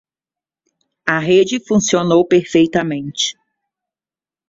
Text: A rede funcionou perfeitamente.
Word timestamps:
A 1.05 1.15
rede 1.29 1.57
funcionou 1.69 2.21
perfeitamente. 2.33 3.25